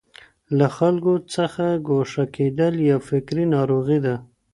له 0.57 0.67
خلګو 0.75 1.15
څخه 1.35 1.65
ګوښه 1.87 2.25
کېدل 2.35 2.73
يو 2.89 2.99
فکري 3.09 3.45
ناروغي 3.55 3.99
ده. 4.05 4.15